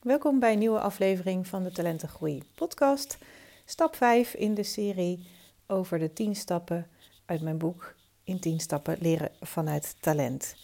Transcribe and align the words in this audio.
Welkom 0.00 0.38
bij 0.38 0.52
een 0.52 0.58
nieuwe 0.58 0.80
aflevering 0.80 1.46
van 1.46 1.62
de 1.62 1.70
Talentengroei 1.72 2.42
podcast. 2.54 3.18
Stap 3.64 3.96
5 3.96 4.34
in 4.34 4.54
de 4.54 4.62
serie 4.62 5.26
over 5.66 5.98
de 5.98 6.12
10 6.12 6.36
stappen 6.36 6.86
uit 7.24 7.40
mijn 7.40 7.58
boek 7.58 7.94
In 8.24 8.40
10 8.40 8.60
stappen 8.60 8.96
leren 9.00 9.30
vanuit 9.40 9.96
talent. 10.00 10.56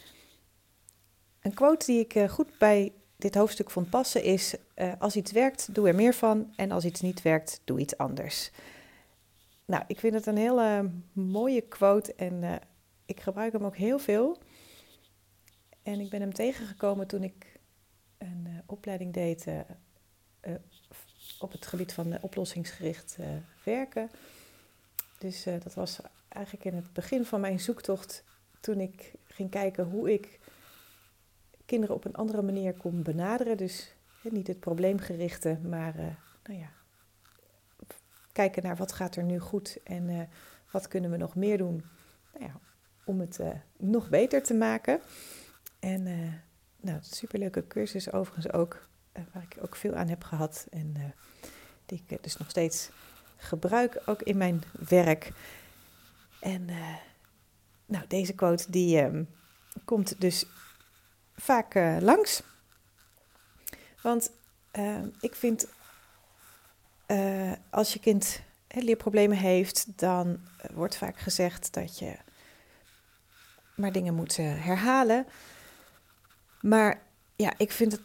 Een 1.41 1.55
quote 1.55 1.87
die 1.87 2.01
ik 2.01 2.15
eh, 2.15 2.29
goed 2.29 2.59
bij 2.59 2.93
dit 3.17 3.35
hoofdstuk 3.35 3.71
vond 3.71 3.91
passen 3.91 4.23
is: 4.23 4.55
uh, 4.77 4.93
Als 4.99 5.17
iets 5.17 5.33
werkt, 5.33 5.75
doe 5.75 5.89
er 5.89 5.95
meer 5.95 6.15
van. 6.15 6.53
En 6.57 6.71
als 6.71 6.85
iets 6.85 7.01
niet 7.01 7.23
werkt, 7.23 7.61
doe 7.65 7.79
iets 7.79 7.99
anders. 7.99 8.51
Nou, 9.65 9.85
ik 9.87 9.99
vind 9.99 10.15
het 10.15 10.27
een 10.27 10.37
hele 10.37 10.91
mooie 11.13 11.61
quote 11.61 12.15
en 12.15 12.43
uh, 12.43 12.55
ik 13.07 13.21
gebruik 13.21 13.53
hem 13.53 13.65
ook 13.65 13.77
heel 13.77 13.99
veel. 13.99 14.39
En 15.87 16.01
ik 16.01 16.11
ben 16.11 16.21
hem 16.21 16.33
tegengekomen 16.33 17.07
toen 17.07 17.23
ik 17.23 17.59
een 18.19 18.45
uh, 18.49 18.59
opleiding 18.67 19.13
deed 19.13 19.47
op 21.39 21.53
het 21.53 21.67
gebied 21.67 21.93
van 21.93 22.23
oplossingsgericht 22.23 23.17
werken. 23.65 24.11
Dus 25.19 25.43
dat 25.43 25.75
was 25.75 26.01
eigenlijk 26.29 26.65
in 26.65 26.75
het 26.75 26.93
begin 26.93 27.25
van 27.25 27.41
mijn 27.41 27.61
zoektocht 27.61 28.25
toen 28.61 28.81
ik 28.81 29.13
ging 29.25 29.51
kijken 29.51 29.85
hoe 29.85 30.13
ik 30.13 30.39
kinderen 31.65 31.95
op 31.95 32.05
een 32.05 32.15
andere 32.15 32.43
manier 32.43 32.75
kon 32.75 33.03
benaderen. 33.03 33.57
Dus 33.57 33.95
niet 34.23 34.47
het 34.47 34.61
probleemgerichte, 34.61 35.59
maar 35.63 35.95
nou 36.45 36.59
ja, 36.59 36.71
kijken 38.33 38.63
naar 38.63 38.77
wat 38.77 38.93
gaat 38.93 39.17
er 39.17 39.25
nu 39.25 39.39
goed 39.39 39.79
en 39.85 40.29
wat 40.71 40.89
kunnen 40.89 41.11
we 41.11 41.17
nog 41.17 41.35
meer 41.35 41.59
doen 41.59 41.85
nou 42.33 42.45
ja, 42.45 42.61
om 43.05 43.21
het 43.21 43.41
nog 43.77 44.09
beter 44.09 44.43
te 44.43 44.55
maken. 44.55 45.01
En 45.87 46.03
nou, 46.81 46.99
superleuke 47.01 47.67
cursus 47.67 48.13
overigens 48.13 48.53
ook, 48.53 48.89
waar 49.33 49.43
ik 49.43 49.57
ook 49.61 49.77
veel 49.77 49.95
aan 49.95 50.09
heb 50.09 50.25
gehad 50.25 50.67
en 50.71 51.15
die 51.87 52.05
ik 52.07 52.23
dus 52.23 52.37
nog 52.37 52.51
steeds 52.51 52.91
gebruik, 53.37 54.03
ook 54.07 54.23
in 54.23 54.37
mijn 54.37 54.63
werk. 54.89 55.33
En 56.41 56.69
nou, 57.87 58.05
deze 58.09 58.35
quote 58.35 58.71
die 58.71 59.01
ehm, 59.01 59.25
komt 59.85 60.21
dus 60.21 60.45
vaak 61.37 61.75
uh, 61.75 61.97
langs. 62.01 62.43
Want 64.03 64.31
uh, 64.79 65.03
ik 65.21 65.35
vind, 65.35 65.67
uh, 67.07 67.53
als 67.71 67.93
je 67.93 67.99
kind 67.99 68.41
leerproblemen 68.69 69.37
heeft, 69.37 69.99
dan 69.99 70.41
wordt 70.73 70.97
vaak 70.97 71.19
gezegd 71.19 71.73
dat 71.75 71.99
je 71.99 72.17
maar 73.75 73.93
dingen 73.93 74.15
moet 74.15 74.37
herhalen. 74.37 75.27
Maar 76.69 77.03
ja, 77.37 77.53
ik 77.57 77.73
vind 77.73 77.93
het, 77.93 78.01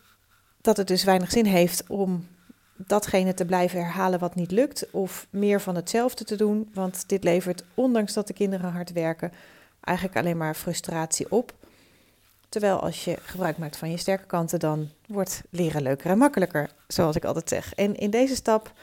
dat 0.61 0.77
het 0.77 0.87
dus 0.87 1.03
weinig 1.03 1.31
zin 1.31 1.45
heeft 1.45 1.83
om 1.87 2.27
datgene 2.75 3.33
te 3.33 3.45
blijven 3.45 3.79
herhalen 3.79 4.19
wat 4.19 4.35
niet 4.35 4.51
lukt, 4.51 4.91
of 4.91 5.27
meer 5.29 5.61
van 5.61 5.75
hetzelfde 5.75 6.23
te 6.23 6.35
doen. 6.35 6.69
Want 6.73 7.09
dit 7.09 7.23
levert, 7.23 7.63
ondanks 7.73 8.13
dat 8.13 8.27
de 8.27 8.33
kinderen 8.33 8.71
hard 8.71 8.91
werken, 8.91 9.31
eigenlijk 9.79 10.17
alleen 10.17 10.37
maar 10.37 10.55
frustratie 10.55 11.31
op. 11.31 11.53
Terwijl 12.49 12.79
als 12.79 13.05
je 13.05 13.17
gebruik 13.21 13.57
maakt 13.57 13.77
van 13.77 13.91
je 13.91 13.97
sterke 13.97 14.25
kanten, 14.25 14.59
dan 14.59 14.89
wordt 15.07 15.41
leren 15.49 15.81
leuker 15.81 16.11
en 16.11 16.17
makkelijker, 16.17 16.69
zoals 16.87 17.15
ik 17.15 17.25
altijd 17.25 17.49
zeg. 17.49 17.73
En 17.73 17.95
in 17.95 18.09
deze 18.09 18.35
stap 18.35 18.73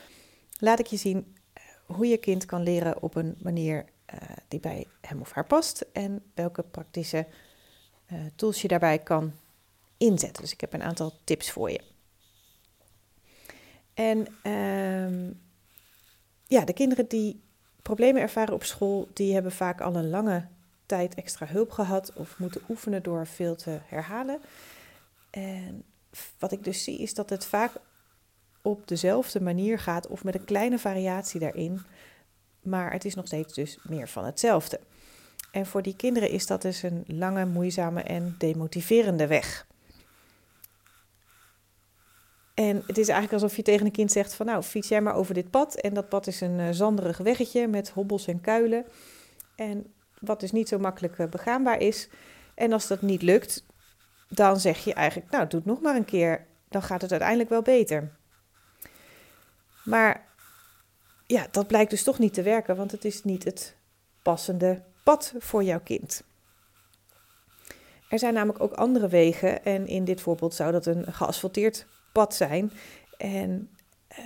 laat 0.58 0.78
ik 0.78 0.86
je 0.86 0.96
zien 0.96 1.34
eh, 1.52 1.62
hoe 1.86 2.06
je 2.06 2.16
kind 2.16 2.44
kan 2.44 2.62
leren 2.62 3.02
op 3.02 3.14
een 3.14 3.36
manier 3.42 3.84
uh, 4.14 4.20
die 4.48 4.60
bij 4.60 4.86
hem 5.00 5.20
of 5.20 5.32
haar 5.32 5.46
past 5.46 5.84
en 5.92 6.22
welke 6.34 6.62
praktische 6.62 7.26
uh, 8.12 8.18
tools 8.36 8.62
je 8.62 8.68
daarbij 8.68 8.98
kan 8.98 9.32
inzetten. 9.98 10.42
Dus 10.42 10.52
ik 10.52 10.60
heb 10.60 10.72
een 10.72 10.82
aantal 10.82 11.12
tips 11.24 11.50
voor 11.50 11.70
je. 11.70 11.80
En 13.94 14.18
um, 14.52 15.40
ja, 16.46 16.64
de 16.64 16.72
kinderen 16.72 17.08
die 17.08 17.42
problemen 17.82 18.22
ervaren 18.22 18.54
op 18.54 18.64
school, 18.64 19.08
die 19.12 19.34
hebben 19.34 19.52
vaak 19.52 19.80
al 19.80 19.96
een 19.96 20.10
lange 20.10 20.46
tijd 20.86 21.14
extra 21.14 21.46
hulp 21.46 21.70
gehad 21.70 22.12
of 22.12 22.38
moeten 22.38 22.60
oefenen 22.68 23.02
door 23.02 23.26
veel 23.26 23.56
te 23.56 23.78
herhalen. 23.86 24.40
En 25.30 25.84
wat 26.38 26.52
ik 26.52 26.64
dus 26.64 26.84
zie 26.84 26.98
is 26.98 27.14
dat 27.14 27.30
het 27.30 27.44
vaak 27.44 27.72
op 28.62 28.88
dezelfde 28.88 29.40
manier 29.40 29.78
gaat 29.78 30.06
of 30.06 30.24
met 30.24 30.34
een 30.34 30.44
kleine 30.44 30.78
variatie 30.78 31.40
daarin, 31.40 31.80
maar 32.62 32.92
het 32.92 33.04
is 33.04 33.14
nog 33.14 33.26
steeds 33.26 33.54
dus 33.54 33.78
meer 33.82 34.08
van 34.08 34.24
hetzelfde. 34.24 34.80
En 35.52 35.66
voor 35.66 35.82
die 35.82 35.96
kinderen 35.96 36.30
is 36.30 36.46
dat 36.46 36.62
dus 36.62 36.82
een 36.82 37.04
lange, 37.06 37.46
moeizame 37.46 38.02
en 38.02 38.34
demotiverende 38.38 39.26
weg. 39.26 39.66
En 42.58 42.82
het 42.86 42.98
is 42.98 43.08
eigenlijk 43.08 43.42
alsof 43.42 43.56
je 43.56 43.62
tegen 43.62 43.86
een 43.86 43.92
kind 43.92 44.12
zegt 44.12 44.34
van 44.34 44.46
nou, 44.46 44.62
fiets 44.62 44.88
jij 44.88 45.00
maar 45.00 45.14
over 45.14 45.34
dit 45.34 45.50
pad. 45.50 45.74
En 45.74 45.94
dat 45.94 46.08
pad 46.08 46.26
is 46.26 46.40
een 46.40 46.58
uh, 46.58 46.68
zanderig 46.70 47.18
weggetje 47.18 47.68
met 47.68 47.90
hobbels 47.90 48.26
en 48.26 48.40
kuilen. 48.40 48.84
En 49.56 49.92
wat 50.20 50.40
dus 50.40 50.52
niet 50.52 50.68
zo 50.68 50.78
makkelijk 50.78 51.18
eh, 51.18 51.28
begaanbaar 51.28 51.80
is. 51.80 52.08
En 52.54 52.72
als 52.72 52.86
dat 52.86 53.02
niet 53.02 53.22
lukt, 53.22 53.64
dan 54.28 54.60
zeg 54.60 54.84
je 54.84 54.94
eigenlijk, 54.94 55.30
nou, 55.30 55.46
doe 55.46 55.58
het 55.58 55.68
nog 55.68 55.80
maar 55.80 55.96
een 55.96 56.04
keer, 56.04 56.46
dan 56.68 56.82
gaat 56.82 57.02
het 57.02 57.10
uiteindelijk 57.10 57.50
wel 57.50 57.62
beter. 57.62 58.12
Maar 59.84 60.26
ja, 61.26 61.46
dat 61.50 61.66
blijkt 61.66 61.90
dus 61.90 62.02
toch 62.02 62.18
niet 62.18 62.34
te 62.34 62.42
werken, 62.42 62.76
want 62.76 62.90
het 62.90 63.04
is 63.04 63.24
niet 63.24 63.44
het 63.44 63.76
passende 64.22 64.82
pad 65.04 65.34
voor 65.38 65.62
jouw 65.62 65.80
kind. 65.80 66.22
Er 68.08 68.18
zijn 68.18 68.34
namelijk 68.34 68.60
ook 68.60 68.72
andere 68.72 69.08
wegen 69.08 69.64
en 69.64 69.86
in 69.86 70.04
dit 70.04 70.20
voorbeeld 70.20 70.54
zou 70.54 70.72
dat 70.72 70.86
een 70.86 71.12
geasfalteerd 71.12 71.86
pad 72.18 72.34
zijn. 72.34 72.72
En 73.16 73.70
uh, 74.18 74.24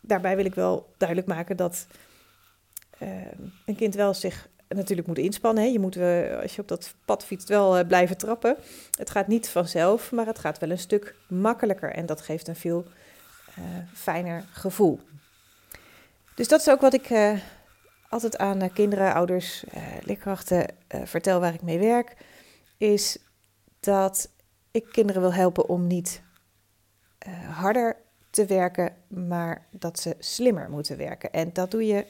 daarbij 0.00 0.36
wil 0.36 0.44
ik 0.44 0.54
wel 0.54 0.92
duidelijk 0.96 1.28
maken 1.28 1.56
dat 1.56 1.86
uh, 3.02 3.08
een 3.66 3.76
kind 3.76 3.94
wel 3.94 4.14
zich 4.14 4.48
natuurlijk 4.68 5.08
moet 5.08 5.18
inspannen. 5.18 5.62
Hè. 5.64 5.68
Je 5.68 5.78
moet, 5.78 5.96
uh, 5.96 6.40
als 6.40 6.54
je 6.54 6.62
op 6.62 6.68
dat 6.68 6.94
pad 7.04 7.24
fietst, 7.24 7.48
wel 7.48 7.84
blijven 7.84 8.16
trappen. 8.16 8.56
Het 8.98 9.10
gaat 9.10 9.26
niet 9.26 9.48
vanzelf, 9.48 10.12
maar 10.12 10.26
het 10.26 10.38
gaat 10.38 10.58
wel 10.58 10.70
een 10.70 10.78
stuk 10.78 11.14
makkelijker. 11.28 11.92
En 11.92 12.06
dat 12.06 12.20
geeft 12.20 12.48
een 12.48 12.56
veel 12.56 12.84
fijner 13.92 14.44
gevoel. 14.52 15.00
Dus 16.34 16.48
dat 16.48 16.60
is 16.60 16.68
ook 16.68 16.80
wat 16.80 16.94
ik 16.94 17.10
altijd 18.08 18.38
aan 18.38 18.72
kinderen, 18.72 19.14
ouders, 19.14 19.64
leerkrachten 20.00 20.66
vertel 20.88 21.40
waar 21.40 21.54
ik 21.54 21.62
mee 21.62 21.78
werk. 21.78 22.16
Is 22.76 23.18
dat 23.80 24.30
ik 24.70 24.84
kinderen 24.92 25.22
wil 25.22 25.34
helpen 25.34 25.68
om 25.68 25.86
niet 25.86 26.22
harder 27.50 27.96
te 28.30 28.46
werken, 28.46 28.96
maar 29.08 29.66
dat 29.70 29.98
ze 29.98 30.16
slimmer 30.18 30.70
moeten 30.70 30.96
werken. 30.96 31.32
En 31.32 31.52
dat 31.52 31.70
doe 31.70 31.86
je 31.86 32.06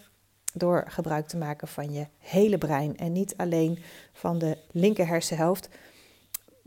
door 0.53 0.85
gebruik 0.87 1.29
te 1.29 1.37
maken 1.37 1.69
van 1.69 1.93
je 1.93 2.07
hele 2.19 2.59
brein 2.59 2.97
en 2.97 3.13
niet 3.13 3.37
alleen 3.37 3.83
van 4.13 4.39
de 4.39 4.59
linker 4.71 5.07
hersenhelft, 5.07 5.69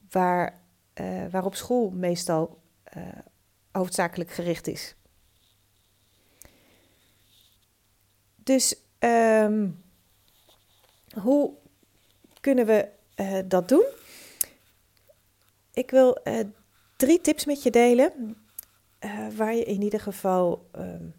waar, 0.09 0.61
uh, 1.01 1.25
waarop 1.31 1.55
school 1.55 1.89
meestal 1.89 2.61
uh, 2.97 3.03
hoofdzakelijk 3.71 4.31
gericht 4.31 4.67
is. 4.67 4.95
Dus 8.35 8.75
um, 8.99 9.83
hoe 11.21 11.53
kunnen 12.41 12.65
we 12.65 12.89
dat 13.45 13.69
doen? 13.69 13.85
Ik 15.73 15.91
wil 15.91 16.17
drie 16.95 17.21
tips 17.21 17.45
met 17.45 17.63
je 17.63 17.71
delen, 17.71 18.37
waar 19.35 19.55
je 19.55 19.63
in 19.63 19.81
ieder 19.81 19.99
geval 19.99 20.69
um, 20.75 21.13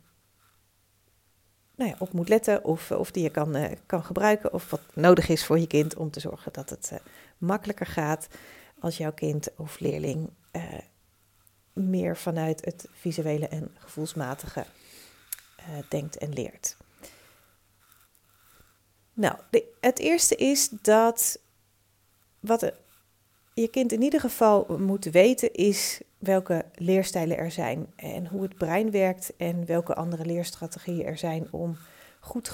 nou 1.74 1.90
ja, 1.90 1.96
op 1.98 2.12
moet 2.12 2.28
letten 2.28 2.64
of, 2.64 2.90
of 2.90 3.10
die 3.10 3.22
je 3.22 3.30
kan, 3.30 3.56
uh, 3.56 3.70
kan 3.86 4.04
gebruiken 4.04 4.52
of 4.52 4.70
wat 4.70 4.80
nodig 4.94 5.28
is 5.28 5.44
voor 5.44 5.58
je 5.58 5.66
kind 5.66 5.96
om 5.96 6.10
te 6.10 6.20
zorgen 6.20 6.52
dat 6.52 6.70
het 6.70 6.90
uh, 6.92 6.98
makkelijker 7.38 7.86
gaat 7.86 8.28
als 8.80 8.96
jouw 8.96 9.12
kind 9.12 9.48
of 9.56 9.80
leerling 9.80 10.30
meer 11.72 12.16
vanuit 12.16 12.64
het 12.64 12.88
visuele 12.92 13.48
en 13.48 13.76
gevoelsmatige 13.78 14.64
denkt 15.88 16.18
en 16.18 16.32
leert. 16.32 16.76
Nou, 19.12 19.36
de, 19.50 19.72
het 19.80 19.98
eerste 19.98 20.36
is 20.36 20.68
dat 20.68 21.38
wat 22.40 22.72
je 23.62 23.68
kind 23.68 23.92
in 23.92 24.02
ieder 24.02 24.20
geval 24.20 24.76
moet 24.78 25.04
weten 25.04 25.52
is 25.52 26.00
welke 26.18 26.64
leerstijlen 26.74 27.36
er 27.36 27.50
zijn 27.50 27.86
en 27.96 28.26
hoe 28.26 28.42
het 28.42 28.54
brein 28.54 28.90
werkt 28.90 29.32
en 29.36 29.66
welke 29.66 29.94
andere 29.94 30.24
leerstrategieën 30.24 31.06
er 31.06 31.18
zijn 31.18 31.48
om 31.50 31.76
goed 32.20 32.48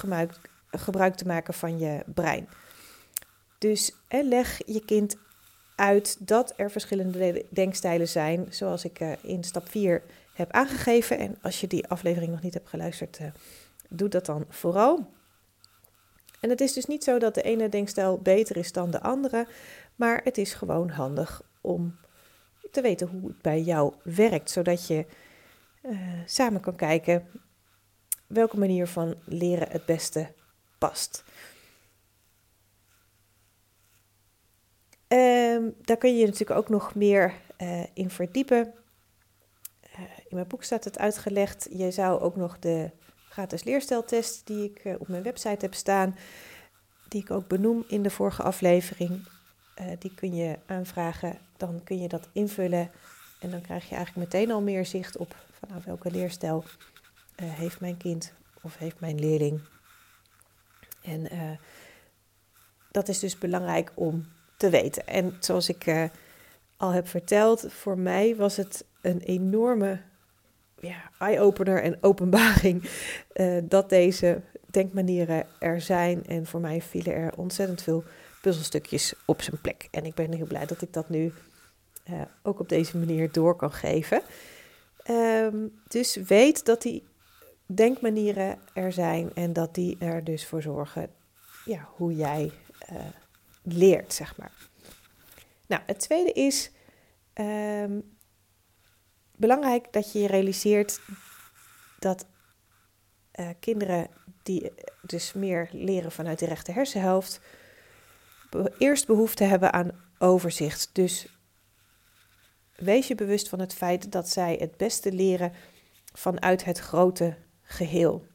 gebruik, 0.71 1.17
te 1.17 1.27
maken 1.27 1.55
van 1.55 1.79
je 1.79 2.03
brein. 2.15 2.49
Dus 3.59 3.95
leg 4.09 4.61
je 4.67 4.85
kind 4.85 5.17
uit 5.77 6.27
dat 6.27 6.53
er 6.57 6.71
verschillende 6.71 7.45
denkstijlen 7.51 8.09
zijn, 8.09 8.47
zoals 8.51 8.85
ik 8.85 9.01
uh, 9.01 9.13
in 9.23 9.45
stap 9.45 9.69
4 9.69 10.03
heb 10.35 10.51
aangegeven. 10.51 11.19
En 11.19 11.39
als 11.43 11.61
je 11.61 11.67
die 11.67 11.89
aflevering 11.89 12.31
nog 12.33 12.43
niet 12.43 12.55
hebt 12.55 12.69
geluisterd, 12.69 13.19
uh, 13.21 13.27
doe 13.89 14.09
dat 14.09 14.27
dan 14.27 14.45
vooral. 14.49 15.07
En 16.43 16.51
het 16.51 16.61
is 16.61 16.73
dus 16.73 16.87
niet 16.87 17.05
zo 17.05 17.19
dat 17.19 17.35
de 17.35 17.43
ene 17.43 17.69
denkstijl 17.69 18.19
beter 18.19 18.57
is 18.57 18.73
dan 18.73 18.91
de 18.91 19.01
andere, 19.01 19.47
Maar 20.03 20.21
het 20.25 20.39
is 20.39 20.55
gewoon 20.55 20.89
handig 20.89 21.43
om 21.61 21.99
te 22.71 22.81
weten 22.81 23.09
hoe 23.09 23.29
het 23.29 23.43
bij 23.43 23.61
jou 23.61 23.95
werkt, 24.03 24.51
zodat 24.51 24.87
je 24.87 25.07
uh, 25.83 25.99
samen 26.27 26.61
kan 26.61 26.77
kijken 26.77 27.27
welke 28.27 28.59
manier 28.59 28.87
van 28.87 29.15
leren 29.25 29.71
het 29.71 29.87
beste 29.87 30.33
past. 30.79 31.25
Um, 35.09 35.75
daar 35.81 35.97
kun 35.97 36.17
je 36.17 36.25
natuurlijk 36.25 36.61
ook 36.61 36.69
nog 36.69 36.95
meer 36.95 37.35
uh, 37.59 37.85
in 37.95 38.11
verdiepen. 38.11 38.75
Uh, 39.95 40.01
in 40.01 40.37
mijn 40.37 40.49
boek 40.49 40.63
staat 40.63 40.85
het 40.85 40.99
uitgelegd. 40.99 41.69
Je 41.71 41.91
zou 41.91 42.21
ook 42.21 42.37
nog 42.37 42.59
de 42.59 42.91
gratis 43.29 43.65
leersteltest 43.65 44.47
die 44.47 44.73
ik 44.75 45.01
op 45.01 45.09
mijn 45.09 45.23
website 45.23 45.65
heb 45.65 45.75
staan, 45.75 46.17
die 47.09 47.23
ik 47.23 47.31
ook 47.31 47.49
benoem 47.49 47.85
in 47.89 48.03
de 48.03 48.11
vorige 48.11 48.43
aflevering, 48.43 49.29
die 49.99 50.15
kun 50.15 50.35
je 50.35 50.59
aanvragen. 50.67 51.39
Dan 51.57 51.81
kun 51.85 52.01
je 52.01 52.09
dat 52.09 52.29
invullen 52.33 52.91
en 53.41 53.51
dan 53.51 53.61
krijg 53.61 53.89
je 53.89 53.95
eigenlijk 53.95 54.33
meteen 54.33 54.51
al 54.51 54.61
meer 54.63 54.87
zicht 54.87 55.17
op 55.17 55.37
van 55.59 55.69
nou, 55.69 55.83
welke 55.85 56.11
leerstijl 56.11 56.65
heeft 57.43 57.81
mijn 57.81 57.97
kind 57.97 58.33
of 58.63 58.77
heeft 58.77 59.01
mijn 59.01 59.19
leerling. 59.19 59.61
En 61.03 61.29
dat 62.91 63.09
is 63.09 63.19
dus 63.19 63.39
belangrijk 63.39 63.93
om 63.95 64.27
te 64.57 64.71
weten. 64.71 65.07
En 65.07 65.37
zoals 65.41 65.69
ik 65.69 66.11
al 66.77 66.91
heb 66.91 67.09
verteld, 67.09 67.67
voor 67.69 67.99
mij 67.99 68.37
was 68.37 68.57
het 68.57 68.85
een 69.01 69.21
enorme 69.21 70.01
ja, 70.81 71.11
eye-opener 71.19 71.83
en 71.83 71.99
openbaring 72.01 72.91
dat 73.63 73.89
deze 73.89 74.41
denkmanieren 74.71 75.47
er 75.59 75.81
zijn. 75.81 76.27
En 76.27 76.47
voor 76.47 76.61
mij 76.61 76.83
vielen 76.83 77.15
er 77.15 77.37
ontzettend 77.37 77.83
veel 77.83 78.05
puzzelstukjes 78.43 79.15
op 79.25 79.43
zijn 79.43 79.61
plek. 79.61 79.89
En 79.91 80.05
ik 80.05 80.15
ben 80.15 80.33
heel 80.33 80.47
blij 80.47 80.67
dat 80.67 80.83
ik 80.83 80.93
dat 80.93 81.09
nu 81.09 81.33
uh, 82.11 82.23
ook 82.43 82.61
op 82.61 82.69
deze 82.69 82.99
manier 82.99 83.33
door 83.33 83.57
kan 83.57 83.73
geven. 83.73 84.23
Um, 85.11 85.81
dus 85.89 86.17
weet 86.17 86.65
dat 86.65 86.83
die 86.83 87.09
denkmanieren 87.67 88.59
er 88.75 88.93
zijn 88.93 89.35
en 89.35 89.53
dat 89.53 89.75
die 89.75 89.97
er 89.99 90.25
dus 90.25 90.47
voor 90.47 90.63
zorgen 90.63 91.11
ja, 91.65 91.89
hoe 91.95 92.15
jij 92.15 92.53
uh, 92.93 92.99
leert, 93.63 94.13
zeg 94.13 94.37
maar. 94.37 94.53
Nou, 95.67 95.83
het 95.87 96.01
tweede 96.01 96.33
is 96.33 96.71
um, 97.35 98.17
belangrijk 99.37 99.93
dat 99.93 100.13
je 100.13 100.19
je 100.19 100.27
realiseert 100.27 101.01
dat 101.99 102.27
uh, 103.41 103.49
kinderen 103.61 104.09
die 104.43 104.73
dus 105.03 105.33
meer 105.33 105.69
leren 105.73 106.13
vanuit 106.13 106.39
de 106.39 106.47
rechter 106.47 106.75
hersenhelft, 106.75 107.41
eerst 108.79 109.07
behoefte 109.07 109.45
hebben 109.45 109.73
aan 109.73 109.91
overzicht. 110.19 110.91
Dus 110.93 111.27
wees 112.77 113.09
je 113.09 113.15
bewust 113.15 113.49
van 113.49 113.59
het 113.59 113.75
feit 113.75 114.13
dat 114.13 114.29
zij 114.29 114.57
het 114.61 114.77
beste 114.77 115.13
leren 115.13 115.53
vanuit 116.13 116.65
het 116.65 116.79
grote 116.79 117.37
geheel. 117.63 118.27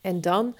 En 0.00 0.20
dan 0.20 0.56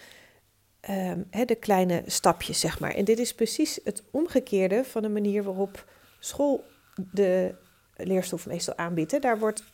um, 0.90 1.26
de 1.30 1.54
kleine 1.54 2.02
stapjes, 2.06 2.60
zeg 2.60 2.80
maar. 2.80 2.94
En 2.94 3.04
dit 3.04 3.18
is 3.18 3.34
precies 3.34 3.80
het 3.84 4.02
omgekeerde 4.10 4.84
van 4.84 5.02
de 5.02 5.08
manier 5.08 5.42
waarop 5.42 5.92
school 6.18 6.64
de 6.94 7.54
leerstof 7.96 8.46
meestal 8.46 8.76
aanbiedt. 8.76 9.22
Daar 9.22 9.38
wordt 9.38 9.64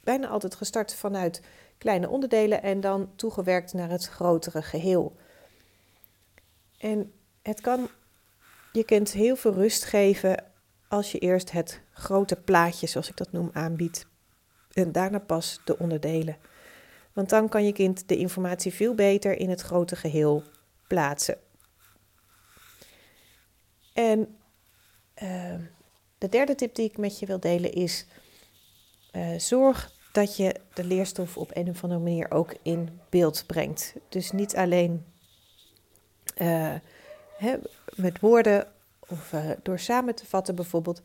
bijna 0.00 0.28
altijd 0.28 0.54
gestart 0.54 0.94
vanuit 0.94 1.42
kleine 1.78 2.08
onderdelen 2.08 2.62
en 2.62 2.80
dan 2.80 3.10
toegewerkt 3.16 3.72
naar 3.72 3.90
het 3.90 4.06
grotere 4.06 4.62
geheel. 4.62 5.16
En 6.78 7.12
het 7.48 7.60
kan 7.60 7.88
je 8.72 8.84
kind 8.84 9.12
heel 9.12 9.36
veel 9.36 9.52
rust 9.52 9.84
geven 9.84 10.44
als 10.88 11.12
je 11.12 11.18
eerst 11.18 11.50
het 11.50 11.80
grote 11.92 12.36
plaatje, 12.36 12.86
zoals 12.86 13.08
ik 13.08 13.16
dat 13.16 13.32
noem, 13.32 13.50
aanbiedt. 13.52 14.06
En 14.72 14.92
daarna 14.92 15.18
pas 15.18 15.60
de 15.64 15.78
onderdelen. 15.78 16.36
Want 17.12 17.28
dan 17.28 17.48
kan 17.48 17.64
je 17.64 17.72
kind 17.72 18.08
de 18.08 18.16
informatie 18.16 18.74
veel 18.74 18.94
beter 18.94 19.38
in 19.38 19.50
het 19.50 19.60
grote 19.60 19.96
geheel 19.96 20.42
plaatsen. 20.86 21.38
En 23.92 24.36
uh, 25.22 25.54
de 26.18 26.28
derde 26.28 26.54
tip 26.54 26.74
die 26.74 26.88
ik 26.88 26.96
met 26.96 27.18
je 27.18 27.26
wil 27.26 27.40
delen 27.40 27.72
is: 27.72 28.06
uh, 29.12 29.38
zorg 29.38 29.92
dat 30.12 30.36
je 30.36 30.54
de 30.74 30.84
leerstof 30.84 31.36
op 31.36 31.50
een 31.56 31.68
of 31.68 31.82
andere 31.82 32.00
manier 32.00 32.30
ook 32.30 32.54
in 32.62 33.00
beeld 33.08 33.44
brengt. 33.46 33.94
Dus 34.08 34.30
niet 34.30 34.56
alleen 34.56 35.04
uh, 36.38 36.74
met 37.94 38.20
woorden 38.20 38.66
of 39.08 39.32
uh, 39.32 39.50
door 39.62 39.78
samen 39.78 40.14
te 40.14 40.26
vatten 40.26 40.54
bijvoorbeeld, 40.54 41.02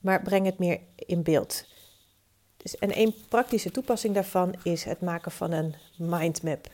maar 0.00 0.22
breng 0.22 0.46
het 0.46 0.58
meer 0.58 0.80
in 0.96 1.22
beeld. 1.22 1.66
Dus, 2.56 2.78
en 2.78 2.98
een 2.98 3.14
praktische 3.28 3.70
toepassing 3.70 4.14
daarvan 4.14 4.54
is 4.62 4.84
het 4.84 5.00
maken 5.00 5.32
van 5.32 5.52
een 5.52 5.74
mindmap. 5.96 6.66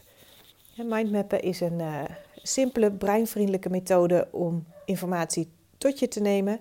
mindmappen 0.76 1.42
is 1.42 1.60
een 1.60 1.78
uh, 1.78 2.02
simpele, 2.34 2.90
breinvriendelijke 2.90 3.70
methode 3.70 4.28
om 4.30 4.66
informatie 4.84 5.52
tot 5.78 5.98
je 5.98 6.08
te 6.08 6.20
nemen. 6.20 6.60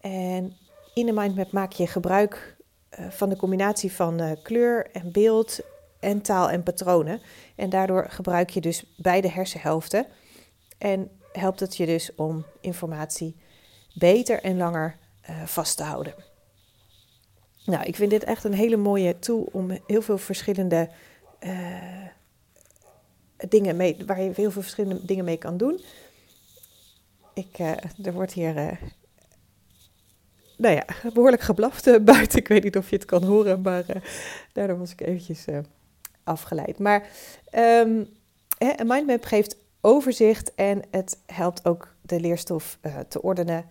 En 0.00 0.56
in 0.94 1.06
de 1.06 1.12
mindmap 1.12 1.52
maak 1.52 1.72
je 1.72 1.86
gebruik 1.86 2.56
uh, 2.98 3.10
van 3.10 3.28
de 3.28 3.36
combinatie 3.36 3.92
van 3.92 4.36
kleur 4.42 4.90
en 4.90 5.12
beeld 5.12 5.60
en 6.00 6.22
taal 6.22 6.50
en 6.50 6.62
patronen. 6.62 7.20
En 7.54 7.70
daardoor 7.70 8.06
gebruik 8.08 8.50
je 8.50 8.60
dus 8.60 8.84
beide 8.96 9.28
hersenhelften. 9.28 10.06
En 10.82 11.10
helpt 11.32 11.60
het 11.60 11.76
je 11.76 11.86
dus 11.86 12.14
om 12.14 12.44
informatie 12.60 13.36
beter 13.94 14.42
en 14.42 14.56
langer 14.56 14.96
vast 15.44 15.76
te 15.76 15.82
houden. 15.82 16.14
Nou, 17.64 17.84
ik 17.84 17.96
vind 17.96 18.10
dit 18.10 18.24
echt 18.24 18.44
een 18.44 18.52
hele 18.52 18.76
mooie 18.76 19.18
tool 19.18 19.48
om 19.52 19.78
heel 19.86 20.02
veel 20.02 20.18
verschillende 20.18 20.88
uh, 21.40 22.06
dingen 23.48 23.76
mee, 23.76 23.96
waar 24.06 24.22
je 24.22 24.30
heel 24.34 24.50
veel 24.50 24.62
verschillende 24.62 25.04
dingen 25.04 25.24
mee 25.24 25.36
kan 25.36 25.56
doen. 25.56 25.80
Ik, 27.34 27.58
uh, 27.58 27.70
er 28.06 28.12
wordt 28.12 28.32
hier, 28.32 28.54
nou 30.56 30.74
ja, 30.74 30.84
behoorlijk 31.14 31.42
geblaft 31.42 31.84
buiten. 32.04 32.38
Ik 32.38 32.48
weet 32.48 32.62
niet 32.62 32.76
of 32.76 32.90
je 32.90 32.96
het 32.96 33.04
kan 33.04 33.24
horen, 33.24 33.60
maar 33.60 33.84
daardoor 34.52 34.78
was 34.78 34.92
ik 34.92 35.00
eventjes 35.00 35.44
afgeleid. 36.24 36.78
Maar 36.78 37.08
um, 37.54 38.08
een 38.58 38.86
mindmap 38.86 39.24
geeft 39.24 39.56
overzicht 39.84 40.54
en 40.54 40.82
het 40.90 41.18
helpt 41.26 41.64
ook 41.64 41.94
de 42.00 42.20
leerstof 42.20 42.78
te 43.08 43.22
ordenen 43.22 43.68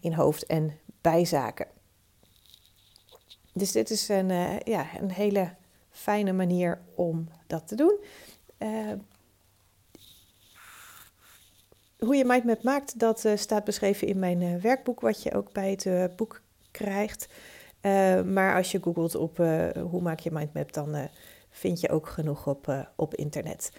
in 0.00 0.12
hoofd 0.12 0.46
en 0.46 0.78
bijzaken. 1.00 1.66
Dus 3.52 3.72
dit 3.72 3.90
is 3.90 4.08
een, 4.08 4.30
uh, 4.30 4.58
ja, 4.58 4.86
een 5.00 5.10
hele 5.10 5.54
fijne 5.90 6.32
manier 6.32 6.80
om 6.94 7.28
dat 7.46 7.68
te 7.68 7.74
doen. 7.74 7.98
Hoe 11.98 12.16
je 12.16 12.24
mindmap 12.24 12.62
maakt, 12.62 12.98
dat 12.98 13.26
staat 13.34 13.64
beschreven 13.64 14.06
in 14.06 14.18
mijn 14.18 14.60
werkboek, 14.60 15.00
wat 15.00 15.22
je 15.22 15.34
ook 15.34 15.52
bij 15.52 15.70
het 15.70 16.16
boek 16.16 16.40
krijgt. 16.70 17.28
maar 18.24 18.56
als 18.56 18.70
je 18.70 18.82
googelt 18.82 19.14
op 19.14 19.36
hoe 19.90 20.00
maak 20.00 20.18
je 20.18 20.30
mindmap, 20.32 20.72
dan 20.72 21.08
vind 21.50 21.80
je 21.80 21.88
ook 21.88 22.08
genoeg 22.08 22.46
op, 22.46 22.88
op 22.96 23.14
internet. 23.14 23.72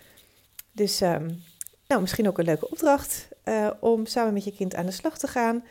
Dus 0.75 1.01
um, 1.01 1.43
nou, 1.87 2.01
misschien 2.01 2.27
ook 2.27 2.37
een 2.37 2.45
leuke 2.45 2.69
opdracht 2.69 3.27
om 3.79 4.05
samen 4.05 4.33
met 4.33 4.43
je 4.43 4.55
kind 4.55 4.75
aan 4.75 4.85
de 4.85 4.91
slag 4.91 5.17
te 5.17 5.27
gaan. 5.27 5.63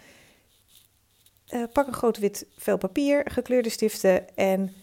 Uh, 1.55 1.65
pak 1.73 1.87
een 1.87 1.93
groot 1.93 2.19
wit 2.19 2.47
vel 2.57 2.77
papier, 2.77 3.31
gekleurde 3.31 3.69
stiften 3.69 4.37
en 4.37 4.75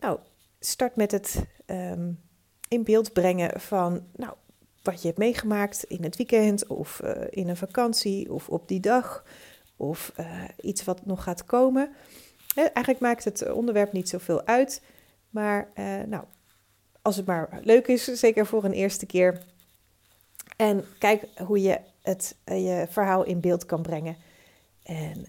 nou, 0.00 0.18
start 0.60 0.96
met 0.96 1.10
het 1.10 1.44
um, 1.66 2.20
in 2.68 2.84
beeld 2.84 3.12
brengen 3.12 3.60
van 3.60 4.06
nou, 4.16 4.34
wat 4.82 5.00
je 5.00 5.06
hebt 5.06 5.18
meegemaakt 5.18 5.84
in 5.84 6.02
het 6.02 6.16
weekend 6.16 6.66
of 6.66 7.00
uh, 7.04 7.10
in 7.30 7.48
een 7.48 7.56
vakantie 7.56 8.32
of 8.32 8.48
op 8.48 8.68
die 8.68 8.80
dag 8.80 9.24
of 9.76 10.12
iets 10.60 10.84
wat 10.84 11.06
nog 11.06 11.22
gaat 11.22 11.44
komen. 11.44 11.94
Eigenlijk 12.54 12.98
maakt 12.98 13.24
het 13.24 13.52
onderwerp 13.52 13.92
niet 13.92 14.08
zoveel 14.08 14.46
uit, 14.46 14.82
maar 15.30 15.72
nou, 16.06 16.24
als 17.04 17.16
het 17.16 17.26
maar 17.26 17.60
leuk 17.62 17.86
is, 17.86 18.04
zeker 18.04 18.46
voor 18.46 18.64
een 18.64 18.72
eerste 18.72 19.06
keer. 19.06 19.42
En 20.56 20.84
kijk 20.98 21.26
hoe 21.46 21.60
je 21.60 21.80
het, 22.02 22.36
je 22.44 22.86
verhaal 22.90 23.24
in 23.24 23.40
beeld 23.40 23.66
kan 23.66 23.82
brengen. 23.82 24.16
En 24.82 25.26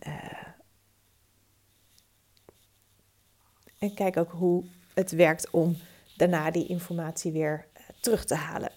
En 3.86 3.94
kijk 3.94 4.18
ook 4.18 4.32
hoe 4.32 4.64
het 4.94 5.12
werkt 5.12 5.50
om 5.50 5.78
daarna 6.18 6.52
die 6.52 6.68
informatie 6.68 7.32
weer 7.32 7.68
uh, 7.78 7.84
terug 8.02 8.26
te 8.26 8.36
halen. 8.36 8.72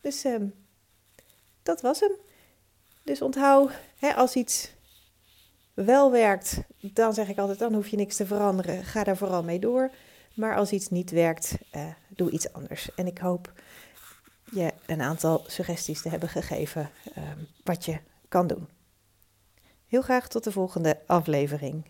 Dus 0.00 0.24
uh, 0.24 0.42
dat 1.62 1.80
was 1.80 2.00
hem. 2.00 2.12
Dus 3.02 3.22
onthoud, 3.22 3.70
hè, 3.98 4.14
als 4.14 4.34
iets 4.34 4.72
wel 5.74 6.10
werkt, 6.10 6.62
dan 6.80 7.14
zeg 7.14 7.28
ik 7.28 7.38
altijd, 7.38 7.58
dan 7.58 7.74
hoef 7.74 7.88
je 7.88 7.96
niks 7.96 8.16
te 8.16 8.26
veranderen. 8.26 8.84
Ga 8.84 9.04
daar 9.04 9.16
vooral 9.16 9.42
mee 9.42 9.58
door. 9.58 9.90
Maar 10.40 10.56
als 10.56 10.70
iets 10.70 10.88
niet 10.88 11.10
werkt, 11.10 11.58
uh, 11.76 11.82
doe 12.08 12.30
iets 12.30 12.52
anders. 12.52 12.94
En 12.94 13.06
ik 13.06 13.18
hoop 13.18 13.52
je 14.52 14.72
een 14.86 15.00
aantal 15.00 15.44
suggesties 15.46 16.02
te 16.02 16.08
hebben 16.08 16.28
gegeven 16.28 16.90
ehm, 17.14 17.38
wat 17.64 17.84
je 17.84 18.00
kan 18.28 18.46
doen. 18.46 18.68
Heel 19.86 20.02
graag 20.02 20.28
tot 20.28 20.44
de 20.44 20.52
volgende 20.52 21.00
aflevering. 21.06 21.84